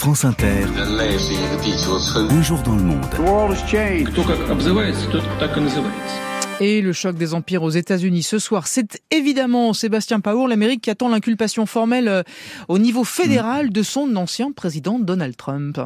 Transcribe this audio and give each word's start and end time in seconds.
France 0.00 0.24
Inter. 0.24 0.64
Un 2.16 2.42
jour 2.42 2.58
dans 2.62 2.74
le 2.74 2.82
monde. 2.82 3.04
Et 6.58 6.80
le 6.80 6.94
choc 6.94 7.16
des 7.16 7.34
empires 7.34 7.62
aux 7.62 7.68
États-Unis 7.68 8.22
ce 8.22 8.38
soir, 8.38 8.66
c'est 8.66 9.02
évidemment 9.10 9.74
Sébastien 9.74 10.20
Paour, 10.20 10.48
l'Amérique 10.48 10.80
qui 10.80 10.88
attend 10.88 11.10
l'inculpation 11.10 11.66
formelle 11.66 12.08
euh, 12.08 12.22
au 12.68 12.78
niveau 12.78 13.04
fédéral 13.04 13.68
de 13.68 13.82
son 13.82 14.16
ancien 14.16 14.52
président 14.52 14.98
Donald 14.98 15.36
Trump. 15.36 15.78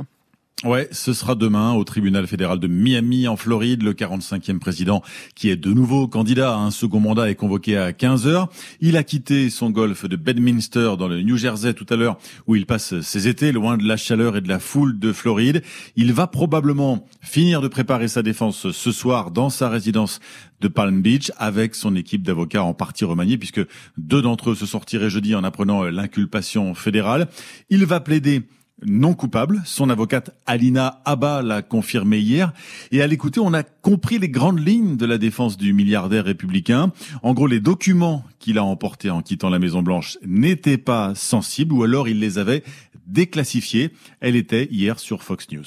Ouais, 0.63 0.89
ce 0.93 1.13
sera 1.13 1.35
demain 1.35 1.75
au 1.75 1.85
tribunal 1.85 2.27
fédéral 2.27 2.59
de 2.59 2.69
Miami 2.69 3.29
en 3.29 3.37
Floride. 3.37 3.83
Le 3.83 3.93
45e 3.93 4.59
président 4.59 5.03
qui 5.35 5.51
est 5.51 5.57
de 5.57 5.71
nouveau 5.71 6.09
candidat 6.09 6.55
à 6.55 6.57
un 6.57 6.71
second 6.71 7.01
mandat 7.01 7.29
est 7.29 7.35
convoqué 7.35 7.77
à 7.77 7.93
15 7.93 8.27
heures. 8.27 8.49
Il 8.81 8.97
a 8.97 9.03
quitté 9.03 9.51
son 9.51 9.69
golf 9.69 10.07
de 10.07 10.17
Bedminster 10.17 10.93
dans 10.99 11.07
le 11.07 11.21
New 11.21 11.37
Jersey 11.37 11.75
tout 11.75 11.85
à 11.91 11.97
l'heure 11.97 12.17
où 12.47 12.57
il 12.57 12.65
passe 12.65 13.01
ses 13.01 13.29
étés 13.29 13.53
loin 13.53 13.77
de 13.77 13.87
la 13.87 13.99
chaleur 13.99 14.39
et 14.39 14.41
de 14.41 14.49
la 14.49 14.59
foule 14.59 14.99
de 14.99 15.13
Floride. 15.13 15.63
Il 15.97 16.15
va 16.15 16.29
probablement 16.29 17.05
finir 17.21 17.61
de 17.61 17.69
préparer 17.69 18.09
sa 18.09 18.23
défense 18.23 18.71
ce 18.71 18.93
soir 18.93 19.33
dans 19.33 19.51
sa 19.51 19.69
résidence 19.69 20.19
de 20.63 20.69
Palm 20.69 21.03
Beach 21.03 21.31
avec 21.37 21.75
son 21.75 21.95
équipe 21.95 22.23
d'avocats 22.23 22.63
en 22.63 22.73
partie 22.73 23.05
remaniée 23.05 23.37
puisque 23.37 23.61
deux 23.99 24.23
d'entre 24.23 24.53
eux 24.53 24.55
se 24.55 24.65
sortiraient 24.65 25.11
jeudi 25.11 25.35
en 25.35 25.45
apprenant 25.45 25.83
l'inculpation 25.83 26.75
fédérale. 26.75 27.29
Il 27.69 27.85
va 27.85 28.01
plaider 28.01 28.45
non 28.83 29.15
coupable. 29.15 29.63
Son 29.65 29.91
avocate 29.91 30.31
Alina 30.47 31.01
Abba 31.05 31.43
l'a 31.43 31.63
confirmé 31.63 32.19
hier. 32.19 32.53
Et 32.91 33.03
à 33.03 33.07
l'écouter, 33.07 33.41
on 33.41 33.55
a 33.55 33.63
compris 33.63 34.19
les 34.19 34.29
grandes 34.29 34.65
lignes 34.65 34.97
de 34.97 35.07
la 35.07 35.19
défense 35.19 35.57
du 35.57 35.73
milliardaire 35.73 36.25
républicain. 36.25 36.93
En 37.23 37.35
gros, 37.35 37.47
les 37.47 37.61
documents 37.61 38.25
qu'il 38.39 38.59
a 38.59 38.65
emportés 38.65 39.11
en 39.11 39.23
quittant 39.23 39.51
la 39.51 39.59
Maison 39.59 39.83
Blanche 39.83 40.19
n'étaient 40.25 40.79
pas 40.79 41.15
sensibles 41.15 41.73
ou 41.73 41.83
alors 41.83 42.09
il 42.09 42.19
les 42.19 42.39
avait 42.39 42.65
déclassifiés. 43.07 43.91
Elle 44.21 44.37
était 44.37 44.69
hier 44.71 44.99
sur 44.99 45.23
Fox 45.23 45.51
News. 45.51 45.65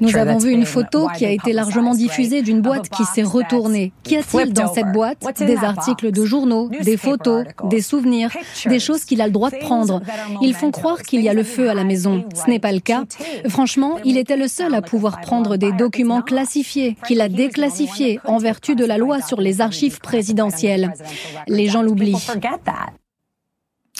Nous 0.00 0.16
avons 0.16 0.38
vu 0.38 0.50
une 0.50 0.64
photo 0.64 1.08
qui 1.16 1.26
a 1.26 1.30
été 1.30 1.52
largement 1.52 1.94
diffusée 1.94 2.42
d'une 2.42 2.60
boîte 2.60 2.88
qui 2.88 3.04
s'est 3.04 3.22
retournée. 3.22 3.92
Qu'y 4.02 4.16
a-t-il 4.16 4.52
dans 4.52 4.72
cette 4.72 4.92
boîte? 4.92 5.18
Des 5.38 5.56
articles 5.56 6.10
de 6.10 6.24
journaux, 6.24 6.70
des 6.82 6.96
photos, 6.96 7.44
des 7.64 7.80
souvenirs, 7.80 8.30
des 8.66 8.78
choses 8.78 9.04
qu'il 9.04 9.20
a 9.20 9.26
le 9.26 9.32
droit 9.32 9.50
de 9.50 9.56
prendre. 9.56 10.00
Ils 10.40 10.54
font 10.54 10.70
croire 10.70 11.02
qu'il 11.02 11.20
y 11.20 11.28
a 11.28 11.34
le 11.34 11.44
feu 11.44 11.68
à 11.68 11.74
la 11.74 11.84
maison. 11.84 12.24
Ce 12.34 12.48
n'est 12.48 12.60
pas 12.60 12.72
le 12.72 12.80
cas. 12.80 13.04
Franchement, 13.48 13.98
il 14.04 14.16
était 14.18 14.36
le 14.36 14.48
seul 14.48 14.74
à 14.74 14.82
pouvoir 14.82 15.20
prendre 15.20 15.56
des 15.56 15.72
documents 15.72 16.22
classifiés, 16.22 16.96
qu'il 17.06 17.20
a 17.20 17.28
déclassifiés 17.28 18.20
en 18.24 18.38
vertu 18.38 18.74
de 18.74 18.84
la 18.84 18.98
loi 18.98 19.20
sur 19.20 19.40
les 19.40 19.60
archives 19.60 20.00
présidentielles. 20.00 20.94
Les 21.48 21.66
gens 21.68 21.82
l'oublient. 21.82 22.16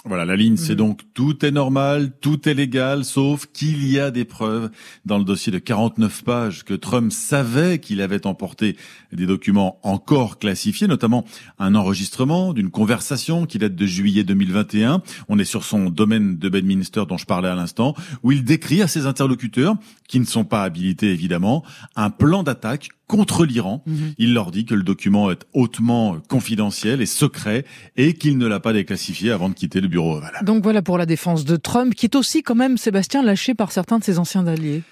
Voilà, 0.06 0.26
la 0.26 0.36
ligne, 0.36 0.58
c'est 0.58 0.72
mhm. 0.72 0.78
donc 0.78 1.00
tout 1.14 1.46
est 1.46 1.50
normal, 1.50 2.12
tout 2.20 2.46
est 2.46 2.52
légal, 2.52 3.06
sauf 3.06 3.46
qu'il 3.46 3.90
y 3.90 3.98
a 3.98 4.10
des 4.10 4.26
preuves 4.26 4.68
dans 5.06 5.16
le 5.16 5.24
dossier 5.24 5.50
de 5.50 5.58
49 5.58 6.24
pages 6.24 6.62
que 6.62 6.74
Trump 6.74 7.10
savait 7.10 7.78
qu'il 7.78 8.02
avait 8.02 8.26
emporté 8.26 8.76
des 9.12 9.24
documents 9.24 9.78
encore 9.82 10.38
classifiés, 10.38 10.88
notamment 10.88 11.24
un 11.58 11.74
enregistrement 11.74 12.52
d'une 12.52 12.70
conversation 12.70 13.46
qui 13.46 13.56
date 13.56 13.76
de 13.76 13.86
juillet 13.86 14.24
2021. 14.24 15.00
On 15.30 15.38
est 15.38 15.44
sur 15.46 15.64
son 15.64 15.88
domaine 15.88 16.36
de 16.36 16.50
Bedminster 16.50 17.04
dont 17.08 17.16
je 17.16 17.24
parlais 17.24 17.48
à 17.48 17.54
l'instant, 17.54 17.94
où 18.22 18.30
il 18.30 18.44
décrit 18.44 18.82
à 18.82 18.88
ses 18.88 19.06
interlocuteurs, 19.06 19.74
qui 20.06 20.20
ne 20.20 20.26
sont 20.26 20.44
pas 20.44 20.64
habilités 20.64 21.12
évidemment, 21.12 21.64
un 21.96 22.10
plan 22.10 22.42
d'attaque 22.42 22.90
contre 23.06 23.44
l'Iran. 23.44 23.82
Mhm. 23.86 24.14
Il 24.18 24.34
leur 24.34 24.50
dit 24.50 24.64
que 24.64 24.74
le 24.74 24.82
document 24.82 25.30
est 25.30 25.44
hautement 25.52 26.18
confidentiel 26.28 27.00
et 27.00 27.06
secret 27.06 27.64
et 27.96 28.14
qu'il 28.14 28.38
ne 28.38 28.46
l'a 28.46 28.60
pas 28.60 28.72
déclassifié 28.72 29.30
avant 29.30 29.48
de 29.48 29.54
quitter 29.54 29.80
le 29.80 29.88
bureau 29.88 30.16
Oval. 30.16 30.32
Donc 30.42 30.62
voilà 30.62 30.82
pour 30.82 30.98
la 30.98 31.06
défense 31.06 31.44
de 31.44 31.56
Trump, 31.56 31.94
qui 31.94 32.06
est 32.06 32.16
aussi 32.16 32.42
quand 32.42 32.54
même, 32.54 32.76
Sébastien, 32.78 33.22
lâché 33.22 33.54
par 33.54 33.72
certains 33.72 33.98
de 33.98 34.04
ses 34.04 34.18
anciens 34.18 34.46
alliés. 34.46 34.82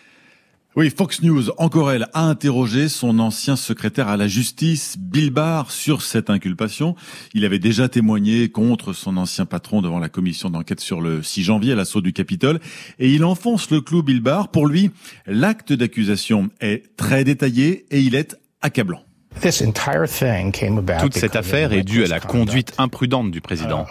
Oui, 0.74 0.88
Fox 0.88 1.20
News, 1.20 1.50
encore 1.58 1.92
elle, 1.92 2.08
a 2.14 2.24
interrogé 2.24 2.88
son 2.88 3.18
ancien 3.18 3.56
secrétaire 3.56 4.08
à 4.08 4.16
la 4.16 4.26
justice, 4.26 4.96
Bill 4.98 5.28
Barr, 5.28 5.70
sur 5.70 6.00
cette 6.00 6.30
inculpation. 6.30 6.96
Il 7.34 7.44
avait 7.44 7.58
déjà 7.58 7.90
témoigné 7.90 8.48
contre 8.48 8.94
son 8.94 9.18
ancien 9.18 9.44
patron 9.44 9.82
devant 9.82 9.98
la 9.98 10.08
commission 10.08 10.48
d'enquête 10.48 10.80
sur 10.80 11.02
le 11.02 11.22
6 11.22 11.42
janvier 11.42 11.72
à 11.72 11.76
l'assaut 11.76 12.00
du 12.00 12.14
Capitole. 12.14 12.58
Et 12.98 13.10
il 13.10 13.22
enfonce 13.22 13.70
le 13.70 13.82
clou 13.82 14.02
Bill 14.02 14.22
Barr. 14.22 14.48
Pour 14.48 14.66
lui, 14.66 14.90
l'acte 15.26 15.74
d'accusation 15.74 16.48
est 16.62 16.96
très 16.96 17.22
détaillé 17.22 17.84
et 17.90 18.00
il 18.00 18.14
est 18.14 18.34
accablant. 18.62 19.02
Toute 21.00 21.14
cette 21.14 21.36
affaire 21.36 21.74
est 21.74 21.82
due 21.82 22.04
à 22.04 22.08
la 22.08 22.20
conduite 22.20 22.72
imprudente 22.78 23.30
du 23.30 23.42
président. 23.42 23.84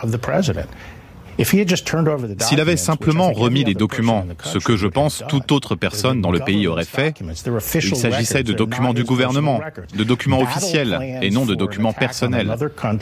S'il 2.40 2.60
avait 2.60 2.78
simplement 2.78 3.32
remis 3.32 3.64
les 3.64 3.74
documents, 3.74 4.26
ce 4.44 4.58
que 4.58 4.76
je 4.76 4.88
pense 4.88 5.24
toute 5.28 5.52
autre 5.52 5.76
personne 5.76 6.22
dans 6.22 6.32
le 6.32 6.40
pays 6.40 6.68
aurait 6.68 6.86
fait, 6.86 7.16
il 7.76 7.96
s'agissait 7.96 8.44
de 8.44 8.54
documents 8.54 8.94
du 8.94 9.04
gouvernement, 9.04 9.60
de 9.96 10.04
documents 10.04 10.42
officiels 10.42 11.20
et 11.22 11.30
non 11.30 11.46
de 11.46 11.56
documents 11.56 11.94
personnels. 11.94 12.54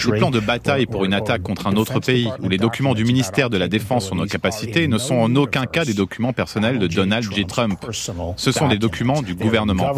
Les 0.06 0.18
plans 0.18 0.32
de 0.32 0.40
bataille 0.40 0.86
pour 0.86 1.06
une 1.06 1.14
attaque 1.14 1.44
contre 1.44 1.68
un 1.68 1.76
autre 1.76 2.00
pays 2.00 2.30
ou 2.42 2.50
les 2.50 2.58
documents 2.58 2.94
du 2.94 3.04
ministère 3.04 3.50
de 3.50 3.58
la 3.58 3.68
Défense 3.68 4.06
sur 4.06 4.16
nos 4.16 4.26
capacités 4.26 4.88
ne 4.88 4.98
sont 4.98 5.16
en 5.16 5.36
aucun 5.36 5.66
cas 5.66 5.86
des 5.86 5.94
documents 5.94 6.34
personnels 6.34 6.80
de 6.80 6.88
Donald 6.88 7.30
J. 7.32 7.46
Trump. 7.46 7.80
Ce 8.36 8.52
sont 8.52 8.68
des 8.68 8.78
documents 8.78 9.22
du 9.22 9.36
gouvernement. 9.36 9.92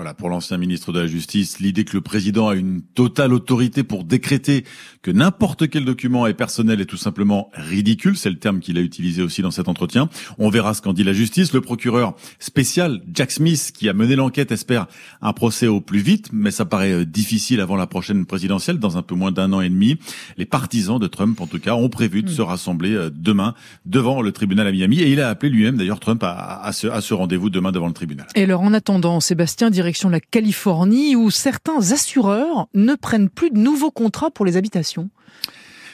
Voilà, 0.00 0.14
pour 0.14 0.30
l'ancien 0.30 0.56
ministre 0.56 0.94
de 0.94 1.00
la 1.00 1.06
Justice, 1.06 1.60
l'idée 1.60 1.84
que 1.84 1.92
le 1.94 2.00
président 2.00 2.48
a 2.48 2.54
une 2.54 2.80
totale 2.80 3.34
autorité 3.34 3.82
pour 3.82 4.02
décréter 4.02 4.64
que 5.02 5.10
n'importe 5.10 5.68
quel 5.68 5.84
document 5.84 6.26
est 6.26 6.32
personnel 6.32 6.80
est 6.80 6.86
tout 6.86 6.96
simplement 6.96 7.50
ridicule. 7.52 8.16
C'est 8.16 8.30
le 8.30 8.38
terme 8.38 8.60
qu'il 8.60 8.78
a 8.78 8.80
utilisé 8.80 9.22
aussi 9.22 9.42
dans 9.42 9.50
cet 9.50 9.68
entretien. 9.68 10.08
On 10.38 10.48
verra 10.48 10.72
ce 10.72 10.80
qu'en 10.80 10.94
dit 10.94 11.04
la 11.04 11.12
justice. 11.12 11.52
Le 11.52 11.60
procureur 11.60 12.14
spécial, 12.38 13.02
Jack 13.12 13.30
Smith, 13.30 13.72
qui 13.74 13.90
a 13.90 13.92
mené 13.92 14.16
l'enquête, 14.16 14.52
espère 14.52 14.86
un 15.20 15.34
procès 15.34 15.66
au 15.66 15.82
plus 15.82 16.00
vite, 16.00 16.30
mais 16.32 16.50
ça 16.50 16.64
paraît 16.64 16.92
euh, 16.92 17.04
difficile 17.04 17.60
avant 17.60 17.76
la 17.76 17.86
prochaine 17.86 18.24
présidentielle, 18.24 18.78
dans 18.78 18.96
un 18.96 19.02
peu 19.02 19.14
moins 19.14 19.32
d'un 19.32 19.52
an 19.52 19.60
et 19.60 19.68
demi. 19.68 19.98
Les 20.38 20.46
partisans 20.46 20.98
de 20.98 21.08
Trump, 21.08 21.38
en 21.42 21.46
tout 21.46 21.60
cas, 21.60 21.74
ont 21.74 21.90
prévu 21.90 22.22
de 22.22 22.30
hmm. 22.30 22.34
se 22.36 22.40
rassembler 22.40 22.94
euh, 22.94 23.10
demain 23.12 23.54
devant 23.84 24.22
le 24.22 24.32
tribunal 24.32 24.66
à 24.66 24.72
Miami. 24.72 25.00
Et 25.00 25.12
il 25.12 25.20
a 25.20 25.28
appelé 25.28 25.52
lui-même, 25.52 25.76
d'ailleurs, 25.76 26.00
Trump 26.00 26.22
à, 26.22 26.70
ce, 26.72 26.86
à 26.86 27.02
ce 27.02 27.12
rendez-vous 27.12 27.50
demain 27.50 27.70
devant 27.70 27.86
le 27.86 27.92
tribunal. 27.92 28.28
Et 28.34 28.44
alors, 28.44 28.62
en 28.62 28.72
attendant, 28.72 29.20
Sébastien, 29.20 29.68
direction 29.90 30.08
la 30.08 30.20
Californie 30.20 31.16
où 31.16 31.32
certains 31.32 31.90
assureurs 31.90 32.68
ne 32.74 32.94
prennent 32.94 33.28
plus 33.28 33.50
de 33.50 33.58
nouveaux 33.58 33.90
contrats 33.90 34.30
pour 34.30 34.46
les 34.46 34.56
habitations. 34.56 35.10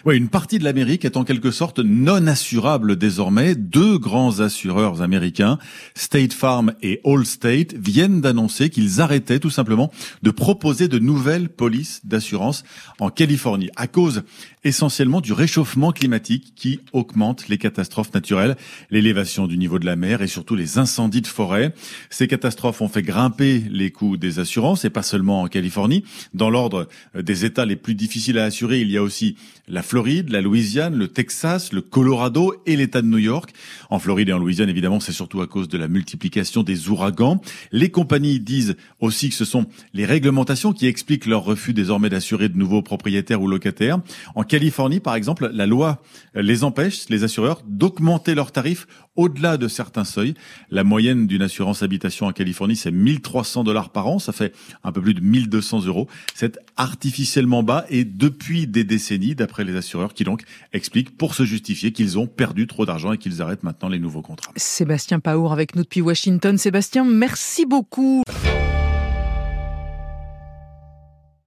Oui, 0.07 0.17
une 0.17 0.29
partie 0.29 0.61
de 0.61 0.65
l'Amérique 0.65 1.05
est 1.05 1.17
en 1.17 1.25
quelque 1.25 1.51
sorte 1.51 1.81
non 1.81 2.29
assurable 2.29 2.95
désormais. 2.95 3.57
Deux 3.57 3.99
grands 3.99 4.39
assureurs 4.39 5.03
américains, 5.03 5.59
State 5.97 6.33
Farm 6.33 6.75
et 6.81 7.01
Allstate, 7.05 7.75
viennent 7.75 8.21
d'annoncer 8.21 8.71
qu'ils 8.71 9.01
arrêtaient 9.01 9.41
tout 9.41 9.51
simplement 9.51 9.91
de 10.23 10.31
proposer 10.31 10.87
de 10.87 11.01
nouvelles 11.01 11.49
polices 11.49 12.03
d'assurance 12.05 12.63
en 13.01 13.11
Californie 13.11 13.71
à 13.75 13.89
cause 13.89 14.23
essentiellement 14.63 15.21
du 15.21 15.33
réchauffement 15.33 15.91
climatique 15.91 16.53
qui 16.55 16.79
augmente 16.93 17.49
les 17.49 17.59
catastrophes 17.59 18.15
naturelles, 18.15 18.57
l'élévation 18.91 19.49
du 19.49 19.59
niveau 19.59 19.81
de 19.81 19.87
la 19.87 19.97
mer 19.97 20.23
et 20.23 20.29
surtout 20.29 20.55
les 20.55 20.79
incendies 20.79 21.21
de 21.21 21.27
forêt. 21.27 21.75
Ces 22.11 22.29
catastrophes 22.29 22.81
ont 22.81 22.89
fait 22.89 23.03
grimper 23.03 23.65
les 23.71 23.91
coûts 23.91 24.17
des 24.17 24.39
assurances 24.39 24.85
et 24.85 24.91
pas 24.91 25.03
seulement 25.03 25.43
en 25.43 25.49
Californie. 25.49 26.05
Dans 26.33 26.51
l'ordre 26.51 26.87
des 27.21 27.45
États 27.45 27.65
les 27.65 27.77
plus 27.77 27.97
difficiles 27.97 28.39
à 28.39 28.45
assurer, 28.45 28.81
il 28.81 28.91
y 28.91 28.97
a 28.97 29.03
aussi 29.03 29.37
la 29.69 29.83
Floride, 29.83 29.96
la 29.97 30.43
Louisiane, 30.43 30.95
le 30.95 31.09
Texas, 31.09 31.73
le 31.73 31.81
Colorado 31.81 32.55
et 32.67 32.77
l'État 32.77 33.01
de 33.01 33.07
New 33.07 33.17
York. 33.17 33.53
En 33.89 33.99
Floride 33.99 34.29
et 34.29 34.33
en 34.35 34.39
Louisiane, 34.39 34.69
évidemment, 34.69 35.01
c'est 35.01 35.13
surtout 35.13 35.41
à 35.41 35.47
cause 35.47 35.69
de 35.69 35.79
la 35.79 35.89
multiplication 35.89 36.63
des 36.63 36.91
ouragans. 36.91 37.41
Les 37.73 37.89
compagnies 37.89 38.39
disent 38.39 38.77
aussi 39.01 39.31
que 39.31 39.35
ce 39.35 39.47
sont 39.47 39.65
les 39.95 40.05
réglementations 40.05 40.75
qui 40.75 40.87
expliquent 40.87 41.25
leur 41.25 41.45
refus 41.45 41.73
désormais 41.73 42.11
d'assurer 42.11 42.51
de 42.51 42.59
nouveaux 42.59 42.83
propriétaires 42.83 43.41
ou 43.41 43.49
locataires. 43.49 43.99
En 44.35 44.43
Californie, 44.43 45.01
par 45.01 45.15
exemple, 45.15 45.51
la 45.51 45.67
loi 45.67 46.03
les 46.35 46.63
empêche, 46.63 47.09
les 47.09 47.25
assureurs, 47.25 47.63
d'augmenter 47.67 48.35
leurs 48.35 48.53
tarifs 48.53 48.87
au-delà 49.17 49.57
de 49.57 49.67
certains 49.67 50.05
seuils. 50.05 50.35
La 50.71 50.85
moyenne 50.85 51.27
d'une 51.27 51.43
assurance 51.43 51.83
habitation 51.83 52.27
en 52.27 52.33
Californie, 52.33 52.77
c'est 52.77 52.91
1300 52.91 53.65
dollars 53.65 53.91
par 53.91 54.07
an. 54.09 54.19
Ça 54.19 54.33
fait 54.33 54.55
un 54.85 54.93
peu 54.93 55.01
plus 55.01 55.15
de 55.15 55.21
1200 55.21 55.87
euros. 55.87 56.07
C'est 56.35 56.59
artificiellement 56.77 57.63
bas 57.63 57.87
et 57.89 58.05
depuis 58.05 58.67
des 58.67 58.85
décennies, 58.85 59.35
d'après 59.35 59.65
assureurs, 59.77 60.15
qui 60.15 60.25
donc 60.25 60.43
expliquent 60.73 61.17
pour 61.17 61.35
se 61.35 61.45
justifier 61.45 61.93
qu'ils 61.93 62.19
ont 62.19 62.27
perdu 62.27 62.67
trop 62.67 62.87
d'argent 62.87 63.13
et 63.13 63.19
qu'ils 63.19 63.43
arrêtent 63.43 63.63
maintenant 63.63 63.89
les 63.89 63.99
nouveaux 63.99 64.23
contrats. 64.23 64.53
Sébastien 64.57 65.21
Paour 65.21 65.53
avec 65.53 65.77
nous 65.77 65.83
depuis 65.83 66.01
Washington. 66.01 66.59
Sébastien, 66.59 67.05
merci 67.05 67.67
beaucoup. 67.67 68.23